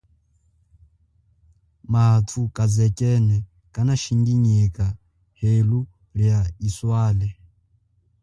[1.95, 3.37] Mathu kazekene
[3.73, 4.85] kanashinginyeka
[5.39, 5.79] helu
[6.17, 7.27] lia iswale.